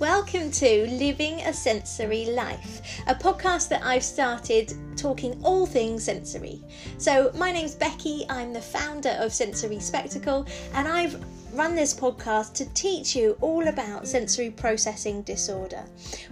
[0.00, 6.62] Welcome to Living a Sensory Life, a podcast that I've started talking all things sensory.
[6.96, 11.22] So, my name's Becky, I'm the founder of Sensory Spectacle, and I've
[11.54, 15.82] run this podcast to teach you all about sensory processing disorder.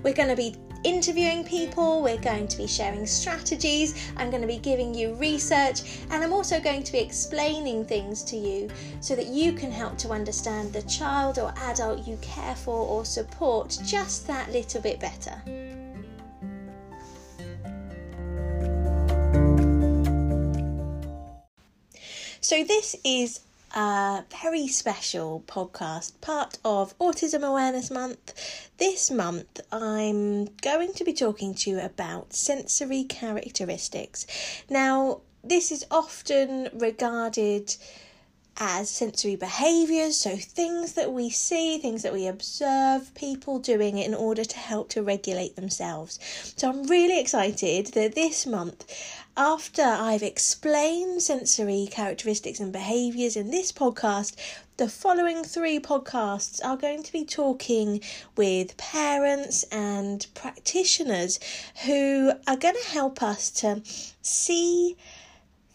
[0.02, 4.48] We're going to be interviewing people, we're going to be sharing strategies, I'm going to
[4.48, 8.70] be giving you research, and I'm also going to be explaining things to you
[9.00, 13.04] so that you can help to understand the child or adult you care for or
[13.04, 15.42] support just that little bit better.
[22.40, 23.40] So, this is
[23.74, 28.70] a very special podcast, part of Autism Awareness Month.
[28.78, 34.26] This month, I'm going to be talking to you about sensory characteristics.
[34.70, 37.76] Now, this is often regarded
[38.58, 44.14] as sensory behaviours, so things that we see, things that we observe people doing in
[44.14, 46.18] order to help to regulate themselves.
[46.56, 48.92] So I'm really excited that this month,
[49.36, 54.34] after I've explained sensory characteristics and behaviours in this podcast,
[54.76, 58.00] the following three podcasts are going to be talking
[58.36, 61.38] with parents and practitioners
[61.84, 63.82] who are going to help us to
[64.22, 64.96] see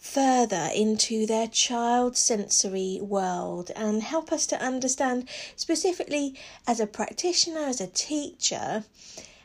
[0.04, 7.60] further into their child sensory world and help us to understand specifically as a practitioner,
[7.60, 8.84] as a teacher,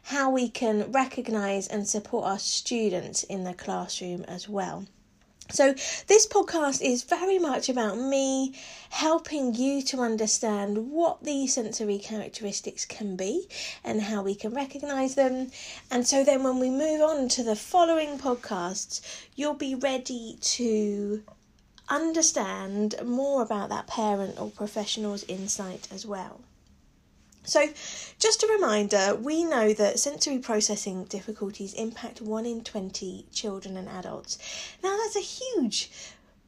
[0.04, 4.86] how we can recognize and support our students in the classroom as well.
[5.52, 5.74] So,
[6.06, 8.54] this podcast is very much about me
[8.92, 13.48] helping you to understand what these sensory characteristics can be
[13.84, 15.50] and how we can recognize them.
[15.90, 19.02] And so, then when we move on to the following podcasts,
[19.36, 21.24] you'll be ready to
[21.90, 26.42] understand more about that parent or professional's insight as well.
[27.44, 27.70] So,
[28.20, 33.88] just a reminder we know that sensory processing difficulties impact 1 in 20 children and
[33.88, 34.38] adults.
[34.84, 35.90] Now, that's a huge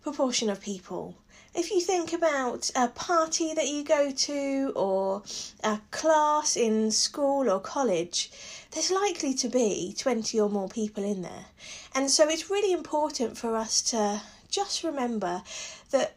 [0.01, 1.15] proportion of people.
[1.53, 5.23] If you think about a party that you go to or
[5.63, 8.31] a class in school or college,
[8.71, 11.47] there's likely to be 20 or more people in there.
[11.93, 15.43] And so it's really important for us to just remember
[15.91, 16.15] that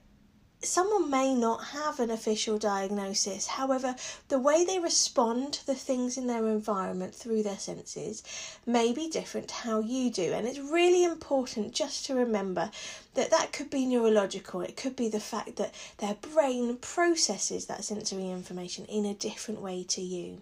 [0.66, 3.47] someone may not have an official diagnosis.
[3.47, 3.97] However,
[4.28, 8.22] the way they respond to the things in their environment through their senses
[8.66, 10.32] may be different to how you do.
[10.32, 12.70] And it's really important just to remember
[13.14, 14.60] that that could be neurological.
[14.60, 19.60] It could be the fact that their brain processes that sensory information in a different
[19.60, 20.41] way to you.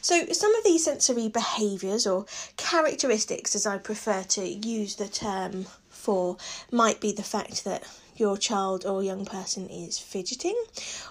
[0.00, 5.66] So, some of these sensory behaviours or characteristics, as I prefer to use the term
[5.88, 6.36] for,
[6.70, 7.82] might be the fact that
[8.18, 10.56] your child or young person is fidgeting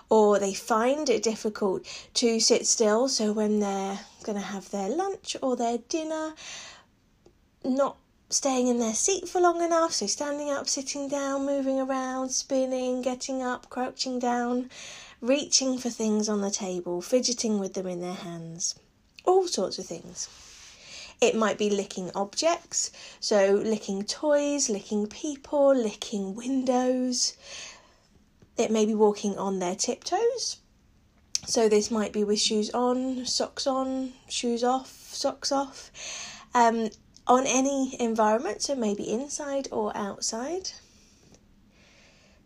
[0.09, 1.85] or they find it difficult
[2.15, 3.07] to sit still.
[3.07, 6.33] So when they're going to have their lunch or their dinner,
[7.63, 7.97] not
[8.29, 13.01] staying in their seat for long enough, so standing up, sitting down, moving around, spinning,
[13.01, 14.69] getting up, crouching down,
[15.21, 18.75] reaching for things on the table, fidgeting with them in their hands,
[19.25, 20.27] all sorts of things.
[21.19, 27.35] It might be licking objects, so licking toys, licking people, licking windows.
[28.57, 30.57] It may be walking on their tiptoes.
[31.45, 35.91] So this might be with shoes on, socks on, shoes off, socks off.
[36.53, 36.89] Um,
[37.27, 40.71] on any environment, so maybe inside or outside.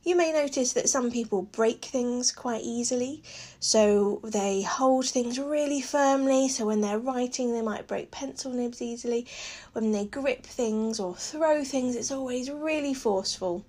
[0.04, 3.22] You may notice that some people break things quite easily,
[3.60, 6.50] so they hold things really firmly.
[6.50, 9.28] So when they're writing, they might break pencil nibs easily.
[9.74, 13.64] When they grip things or throw things, it's always really forceful.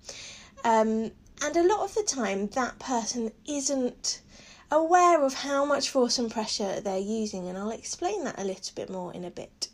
[0.63, 1.11] Um,
[1.43, 4.21] and a lot of the time, that person isn't
[4.71, 8.73] aware of how much force and pressure they're using, and I'll explain that a little
[8.75, 9.67] bit more in a bit.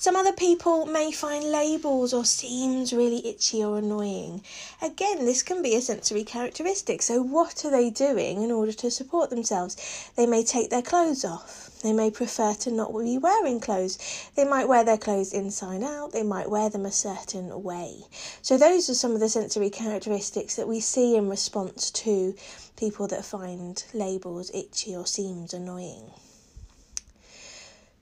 [0.00, 4.42] Some other people may find labels or seams really itchy or annoying.
[4.80, 7.02] Again, this can be a sensory characteristic.
[7.02, 9.76] So, what are they doing in order to support themselves?
[10.16, 11.78] They may take their clothes off.
[11.82, 13.98] They may prefer to not be wearing clothes.
[14.36, 16.12] They might wear their clothes inside out.
[16.12, 18.06] They might wear them a certain way.
[18.40, 22.34] So, those are some of the sensory characteristics that we see in response to
[22.74, 26.10] people that find labels itchy or seams annoying.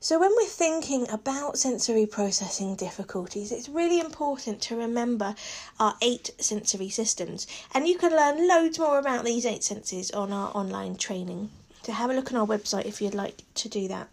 [0.01, 5.35] So, when we're thinking about sensory processing difficulties, it's really important to remember
[5.81, 7.49] our eight sensory systems.
[7.75, 11.51] And you can learn loads more about these eight senses on our online training.
[11.83, 14.09] So, have a look on our website if you'd like to do that.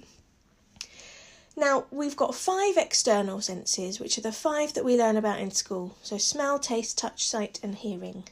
[1.56, 5.52] Now, we've got five external senses, which are the five that we learn about in
[5.52, 5.98] school.
[6.02, 8.24] So, smell, taste, touch, sight, and hearing.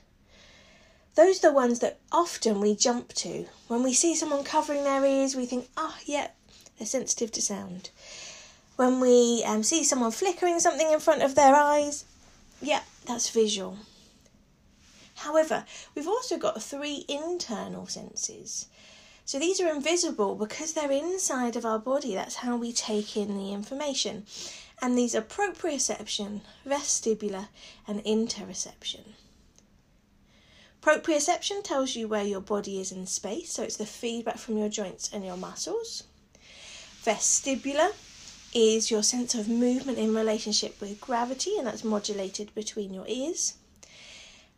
[1.14, 3.46] those are the ones that often we jump to.
[3.68, 6.30] When we see someone covering their ears, we think, oh, yeah,
[6.78, 7.90] they're sensitive to sound.
[8.76, 12.06] When we um, see someone flickering something in front of their eyes,
[12.62, 13.78] yeah, that's visual.
[15.16, 15.66] However,
[15.96, 18.68] we've also got three internal senses.
[19.26, 22.16] So these are invisible because they're inside of our body.
[22.16, 24.26] That's how we take in the information.
[24.82, 27.48] And these are proprioception, vestibular,
[27.88, 29.14] and interoception.
[30.82, 34.68] Proprioception tells you where your body is in space, so it's the feedback from your
[34.68, 36.04] joints and your muscles.
[37.06, 37.92] Vestibular
[38.54, 43.56] is your sense of movement in relationship with gravity, and that's modulated between your ears.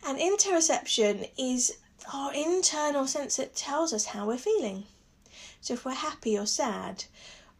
[0.05, 1.77] And interoception is
[2.13, 4.83] our internal sense that tells us how we're feeling.
[5.61, 7.05] So if we're happy or sad,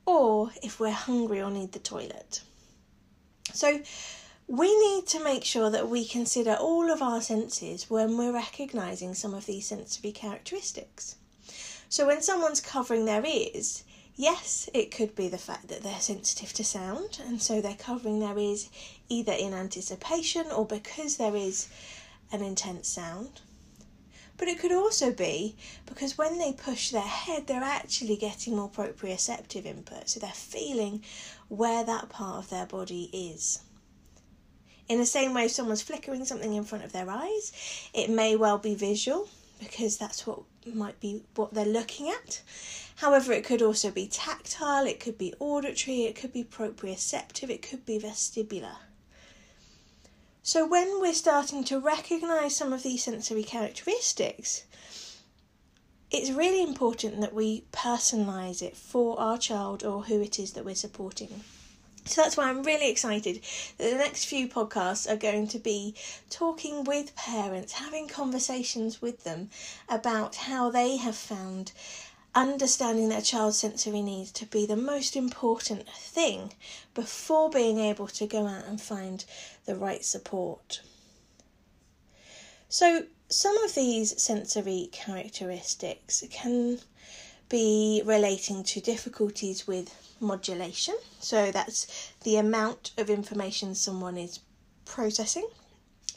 [0.06, 2.42] or if we're hungry or need the toilet.
[3.54, 3.82] So
[4.48, 9.16] we need to make sure that we consider all of our senses when we're recognizing
[9.16, 11.16] some of these sensory characteristics.
[11.90, 13.84] So when someone's covering their ears,
[14.16, 18.20] yes, it could be the fact that they're sensitive to sound, and so they're covering
[18.20, 18.70] their ears
[19.10, 21.68] either in anticipation or because there is
[22.32, 23.42] an intense sound.
[24.38, 28.70] But it could also be because when they push their head, they're actually getting more
[28.70, 31.04] proprioceptive input, so they're feeling
[31.48, 33.60] where that part of their body is.
[34.88, 38.36] In the same way, if someone's flickering something in front of their eyes, it may
[38.36, 39.30] well be visual
[39.60, 40.42] because that's what
[40.74, 42.42] might be what they're looking at.
[42.98, 47.62] However, it could also be tactile, it could be auditory, it could be proprioceptive, it
[47.62, 48.78] could be vestibular.
[50.44, 54.66] So, when we're starting to recognize some of these sensory characteristics,
[56.12, 60.64] it's really important that we personalize it for our child or who it is that
[60.64, 61.44] we're supporting.
[62.08, 63.42] So that's why I'm really excited
[63.78, 65.96] that the next few podcasts are going to be
[66.30, 69.50] talking with parents, having conversations with them
[69.90, 71.72] about how they have found
[72.36, 76.54] understanding their child's sensory needs to be the most important thing
[76.94, 79.26] before being able to go out and find
[79.66, 80.82] the right support.
[82.70, 86.80] So, some of these sensory characteristics can
[87.50, 90.96] be relating to difficulties with modulation.
[91.20, 94.40] So that's the amount of information someone is
[94.86, 95.48] processing.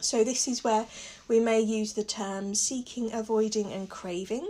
[0.01, 0.87] So this is where
[1.27, 4.49] we may use the terms seeking, avoiding, and craving.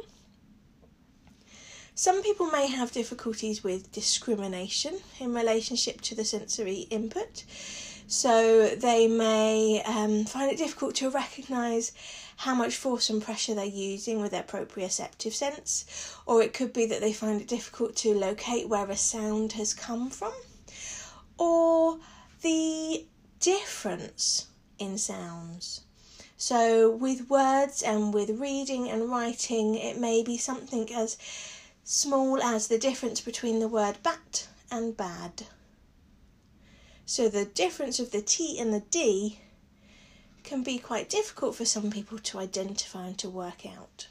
[1.95, 7.45] Some people may have difficulties with discrimination in relationship to the sensory input.
[8.07, 11.93] So they may um, find it difficult to recognise
[12.39, 16.87] how much force and pressure they're using with their proprioceptive sense, or it could be
[16.87, 20.33] that they find it difficult to locate where a sound has come from,
[21.37, 21.99] or
[22.43, 23.05] the
[23.41, 24.47] difference
[24.79, 25.81] in sounds.
[26.37, 31.19] So, with words and with reading and writing, it may be something as
[31.83, 35.43] small as the difference between the word bat and bad.
[37.05, 39.41] So, the difference of the T and the D
[40.49, 44.07] can be quite difficult for some people to identify and to work out.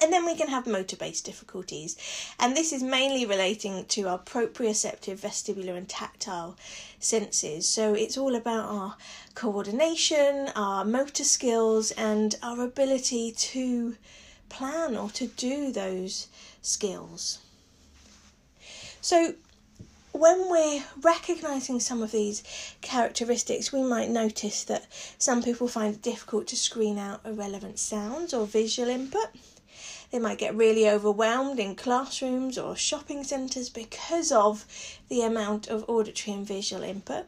[0.00, 1.96] And then we can have motor based difficulties,
[2.38, 6.56] and this is mainly relating to our proprioceptive, vestibular, and tactile
[6.98, 7.68] senses.
[7.68, 8.96] So it's all about our
[9.34, 13.96] coordination, our motor skills, and our ability to
[14.48, 16.28] plan or to do those
[16.62, 17.40] skills.
[19.02, 19.34] So
[20.18, 22.42] when we're recognizing some of these
[22.80, 28.34] characteristics, we might notice that some people find it difficult to screen out irrelevant sounds
[28.34, 29.28] or visual input.
[30.10, 34.64] They might get really overwhelmed in classrooms or shopping centres because of
[35.08, 37.26] the amount of auditory and visual input.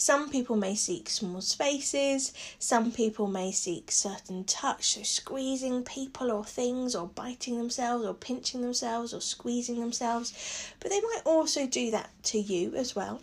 [0.00, 6.30] Some people may seek small spaces, some people may seek certain touch, so squeezing people
[6.30, 10.32] or things, or biting themselves, or pinching themselves, or squeezing themselves,
[10.78, 13.20] but they might also do that to you as well.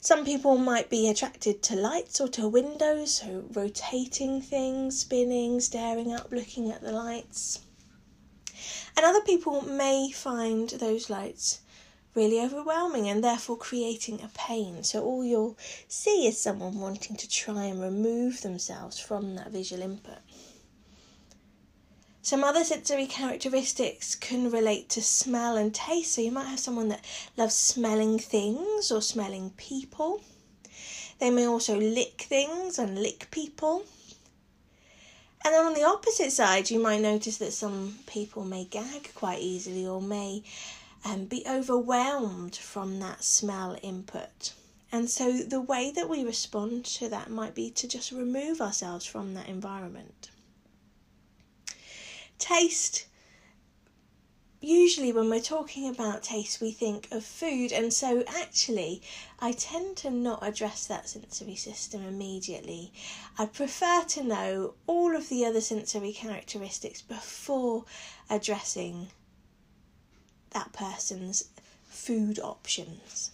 [0.00, 6.12] Some people might be attracted to lights or to windows, so rotating things, spinning, staring
[6.12, 7.58] up, looking at the lights.
[8.96, 11.58] And other people may find those lights
[12.18, 14.82] really overwhelming and therefore creating a pain.
[14.82, 15.56] So, all you'll
[15.86, 20.18] see is someone wanting to try and remove themselves from that visual input.
[22.20, 26.14] Some other sensory characteristics can relate to smell and taste.
[26.14, 27.04] So, you might have someone that
[27.36, 30.20] loves smelling things or smelling people.
[31.20, 33.84] They may also lick things and lick people.
[35.44, 39.38] And then on the opposite side, you might notice that some people may gag quite
[39.38, 40.42] easily or may
[41.04, 44.52] um, be overwhelmed from that smell input.
[44.90, 49.04] And so the way that we respond to that might be to just remove ourselves
[49.04, 50.30] from that environment.
[52.38, 53.06] Taste
[54.60, 59.00] usually when we're talking about taste we think of food and so actually
[59.38, 62.92] i tend to not address that sensory system immediately
[63.38, 67.84] i prefer to know all of the other sensory characteristics before
[68.28, 69.06] addressing
[70.50, 71.48] that person's
[71.88, 73.30] food options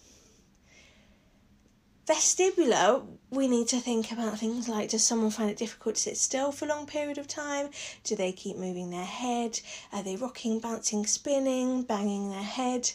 [2.06, 6.16] vestibular, we need to think about things like does someone find it difficult to sit
[6.18, 7.70] still for a long period of time?
[8.04, 9.60] Do they keep moving their head?
[9.92, 12.90] Are they rocking, bouncing, spinning, banging their head?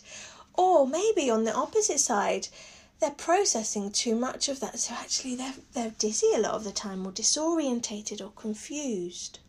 [0.53, 2.49] Or maybe on the opposite side,
[2.99, 6.71] they're processing too much of that, so actually they're, they're dizzy a lot of the
[6.71, 9.39] time, or disorientated, or confused.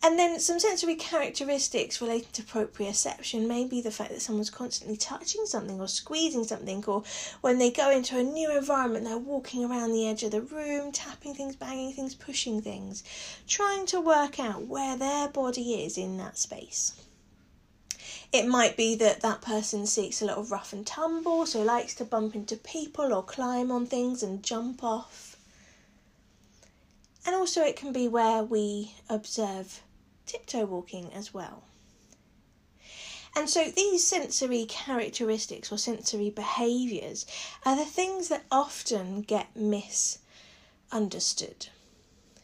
[0.00, 4.96] And then some sensory characteristics related to proprioception may be the fact that someone's constantly
[4.96, 7.02] touching something or squeezing something, or
[7.40, 10.92] when they go into a new environment, they're walking around the edge of the room,
[10.92, 13.02] tapping things, banging things, pushing things,
[13.48, 16.92] trying to work out where their body is in that space.
[18.32, 21.94] It might be that that person seeks a lot of rough and tumble, so likes
[21.96, 25.36] to bump into people or climb on things and jump off.
[27.26, 29.80] And also, it can be where we observe
[30.28, 31.64] tiptoe walking as well.
[33.34, 37.26] And so these sensory characteristics or sensory behaviours
[37.64, 41.68] are the things that often get misunderstood.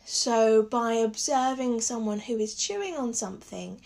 [0.06, 3.80] So, by observing someone who is chewing on something,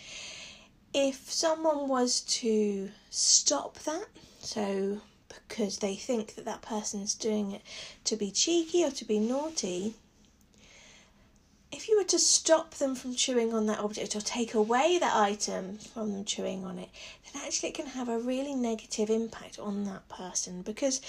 [0.93, 4.07] if someone was to stop that,
[4.41, 7.61] so because they think that that person's doing it
[8.03, 9.95] to be cheeky or to be naughty,
[11.71, 15.15] if you were to stop them from chewing on that object or take away that
[15.15, 16.89] item from them chewing on it,
[17.31, 20.99] then actually it can have a really negative impact on that person because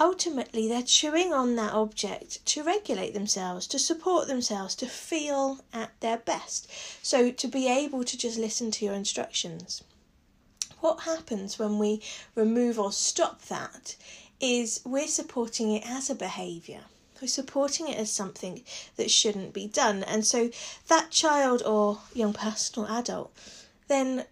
[0.00, 5.92] ultimately they're chewing on that object to regulate themselves, to support themselves, to feel at
[6.00, 6.68] their best.
[7.02, 9.84] So to be able to just listen to your instructions.
[10.80, 12.02] What happens when we
[12.34, 13.94] remove or stop that
[14.40, 16.82] is we're supporting it as a behaviour.
[17.26, 18.62] Supporting it as something
[18.96, 20.02] that shouldn't be done.
[20.04, 20.50] And so
[20.88, 23.32] that child or young person or adult
[23.88, 24.24] then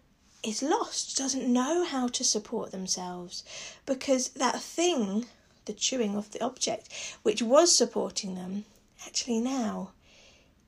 [0.42, 3.44] is lost, doesn't know how to support themselves
[3.84, 5.26] because that thing,
[5.66, 6.88] the chewing of the object,
[7.22, 8.64] which was supporting them,
[9.06, 9.90] actually now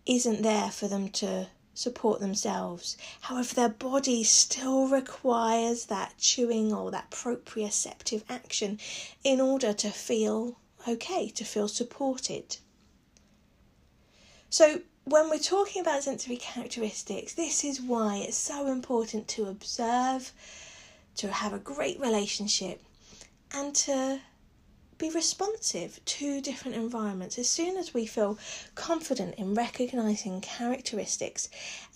[0.05, 2.97] isn't there for them to support themselves.
[3.23, 8.79] However, their body still requires that chewing or that proprioceptive action
[9.25, 12.57] in order to feel okay, to feel supported.
[14.51, 20.33] So, when we're talking about sensory characteristics, this is why it's so important to observe,
[21.17, 22.83] to have a great relationship,
[23.53, 24.21] and to
[25.03, 27.37] be responsive to different environments.
[27.37, 28.39] As soon as we feel
[28.77, 31.49] confident in recognizing characteristics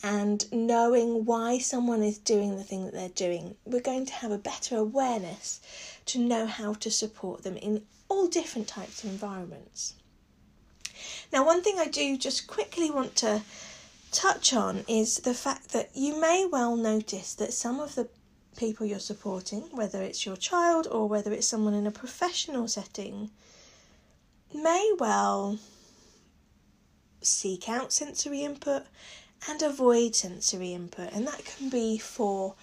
[0.02, 4.32] and knowing why someone is doing the thing that they're doing, we're going to have
[4.32, 5.60] a better awareness
[6.06, 9.94] to know how to support them in all different types of environments.
[11.32, 13.42] Now, one thing I do just quickly want to
[14.10, 18.08] touch on is the fact that you may well notice that some of the
[18.56, 23.30] people you're supporting, whether it's your child or whether it's someone in a professional setting,
[24.54, 25.58] may well
[27.20, 28.84] seek out sensory input
[29.48, 32.54] and avoid sensory input, and that can be for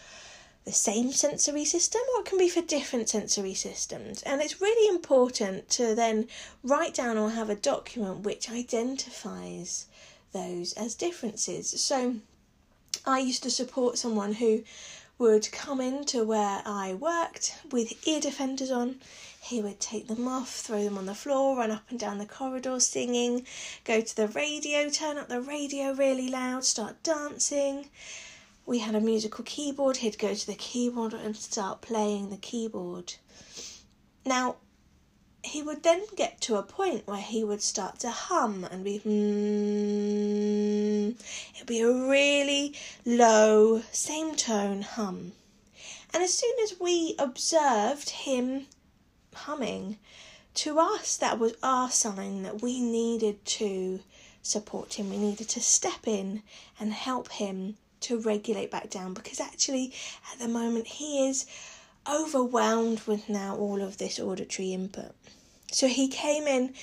[0.65, 4.21] the same sensory system or it can be for different sensory systems.
[4.23, 6.27] And it's really important to then
[6.63, 9.87] write down or have a document which identifies
[10.31, 11.81] those as differences.
[11.81, 12.15] So
[13.05, 14.63] I used to support someone who
[15.17, 19.01] would come into where I worked with ear defenders on.
[19.41, 22.25] He would take them off, throw them on the floor, run up and down the
[22.25, 23.45] corridor singing,
[23.83, 27.89] go to the radio, turn up the radio really loud, start dancing
[28.65, 33.15] we had a musical keyboard, he'd go to the keyboard and start playing the keyboard.
[34.25, 34.55] Now,
[35.43, 38.99] he would then get to a point where he would start to hum and be
[38.99, 40.72] hmm.
[41.55, 42.73] It'd be a really
[43.05, 45.33] low, same tone hum.
[46.13, 48.67] And as soon as we observed him
[49.33, 49.97] humming,
[50.55, 54.01] to us that was our sign that we needed to
[54.41, 55.09] support him.
[55.09, 56.43] We needed to step in
[56.79, 59.93] and help him to regulate back down because actually
[60.31, 61.45] at the moment he is
[62.07, 65.15] overwhelmed with now all of this auditory input.
[65.71, 66.73] So he came in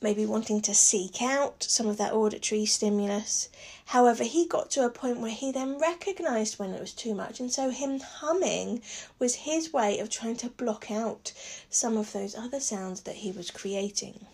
[0.00, 3.48] maybe wanting to seek out some of that auditory stimulus.
[3.86, 7.40] However, he got to a point where he then recognized when it was too much,
[7.40, 8.82] and so him humming
[9.18, 11.32] was his way of trying to block out
[11.70, 14.26] some of those other sounds that he was creating.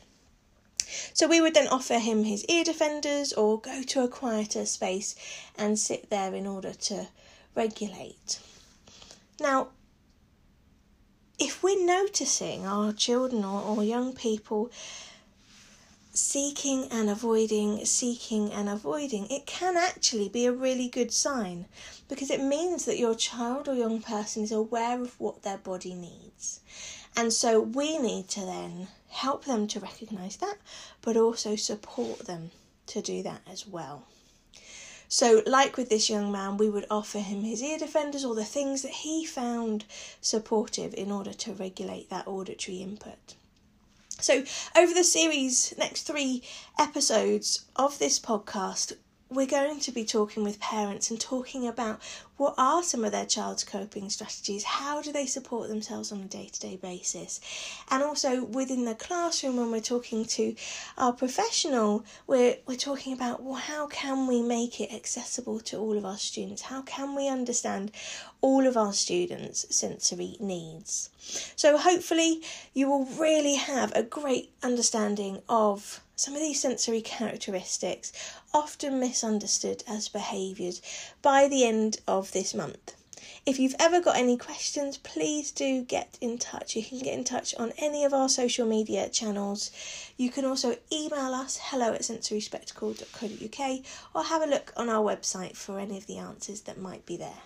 [1.12, 5.14] So we would then offer him his ear defenders or go to a quieter space
[5.56, 7.08] and sit there in order to
[7.54, 8.38] regulate.
[9.40, 9.68] Now,
[11.38, 14.70] if we're noticing our children or, or young people
[16.14, 21.66] seeking and avoiding, seeking and avoiding, it can actually be a really good sign
[22.08, 25.92] because it means that your child or young person is aware of what their body
[25.92, 26.60] needs.
[27.16, 30.56] And so we need to then help them to recognize that,
[31.02, 32.52] but also support them
[32.86, 34.04] to do that as well.
[35.08, 38.44] So, like with this young man, we would offer him his ear defenders or the
[38.44, 39.84] things that he found
[40.20, 43.34] supportive in order to regulate that auditory input.
[44.24, 44.42] So,
[44.74, 46.42] over the series, next three
[46.78, 48.94] episodes of this podcast,
[49.30, 52.00] we're going to be talking with parents and talking about
[52.36, 56.24] what are some of their child's coping strategies, how do they support themselves on a
[56.24, 57.40] day to day basis,
[57.90, 60.54] and also within the classroom when we're talking to
[60.98, 65.96] our professional, we're, we're talking about well, how can we make it accessible to all
[65.96, 67.92] of our students, how can we understand
[68.44, 71.08] all of our students' sensory needs.
[71.56, 72.42] So, hopefully,
[72.74, 78.12] you will really have a great understanding of some of these sensory characteristics,
[78.54, 80.80] often misunderstood as behaviours,
[81.20, 82.94] by the end of this month.
[83.46, 86.76] If you've ever got any questions, please do get in touch.
[86.76, 89.70] You can get in touch on any of our social media channels.
[90.16, 93.84] You can also email us hello at sensoryspectacle.co.uk
[94.14, 97.18] or have a look on our website for any of the answers that might be
[97.18, 97.42] there.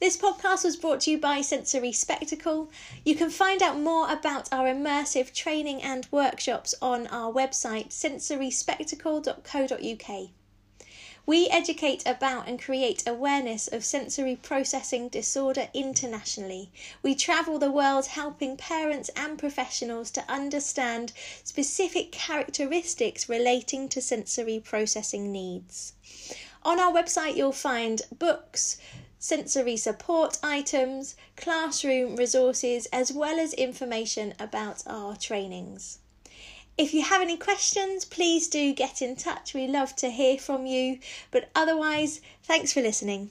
[0.00, 2.70] This podcast was brought to you by Sensory Spectacle.
[3.04, 10.28] You can find out more about our immersive training and workshops on our website sensoryspectacle.co.uk.
[11.26, 16.70] We educate about and create awareness of sensory processing disorder internationally.
[17.02, 21.12] We travel the world helping parents and professionals to understand
[21.44, 25.92] specific characteristics relating to sensory processing needs.
[26.62, 28.76] On our website, you'll find books,
[29.20, 35.98] sensory support items, classroom resources, as well as information about our trainings.
[36.78, 39.52] If you have any questions, please do get in touch.
[39.52, 40.98] We love to hear from you.
[41.30, 43.30] But otherwise, thanks for listening.